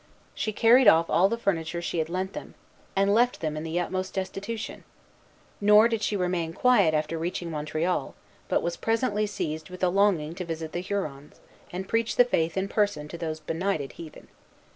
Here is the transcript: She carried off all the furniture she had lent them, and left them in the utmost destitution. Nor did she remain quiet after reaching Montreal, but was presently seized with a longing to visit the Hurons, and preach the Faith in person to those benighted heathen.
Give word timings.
She 0.33 0.51
carried 0.51 0.87
off 0.87 1.11
all 1.11 1.29
the 1.29 1.37
furniture 1.37 1.79
she 1.79 1.99
had 1.99 2.09
lent 2.09 2.33
them, 2.33 2.55
and 2.95 3.13
left 3.13 3.39
them 3.39 3.55
in 3.55 3.61
the 3.61 3.79
utmost 3.79 4.15
destitution. 4.15 4.83
Nor 5.63 5.87
did 5.87 6.01
she 6.01 6.17
remain 6.17 6.53
quiet 6.53 6.95
after 6.95 7.19
reaching 7.19 7.51
Montreal, 7.51 8.15
but 8.47 8.63
was 8.63 8.77
presently 8.77 9.27
seized 9.27 9.69
with 9.69 9.83
a 9.83 9.89
longing 9.89 10.33
to 10.33 10.43
visit 10.43 10.71
the 10.71 10.81
Hurons, 10.81 11.39
and 11.71 11.87
preach 11.87 12.15
the 12.15 12.25
Faith 12.25 12.57
in 12.57 12.67
person 12.67 13.07
to 13.09 13.17
those 13.19 13.39
benighted 13.41 13.91
heathen. 13.91 14.27